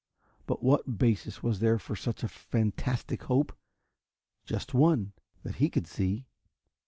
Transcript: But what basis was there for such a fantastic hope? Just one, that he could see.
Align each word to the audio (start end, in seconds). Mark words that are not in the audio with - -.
But 0.47 0.63
what 0.63 0.97
basis 0.97 1.43
was 1.43 1.59
there 1.59 1.77
for 1.77 1.95
such 1.95 2.23
a 2.23 2.27
fantastic 2.27 3.21
hope? 3.25 3.55
Just 4.45 4.73
one, 4.73 5.11
that 5.43 5.57
he 5.57 5.69
could 5.69 5.85
see. 5.85 6.25